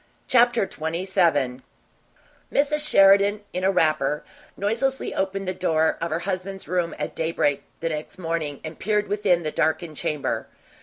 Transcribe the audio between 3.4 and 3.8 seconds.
in a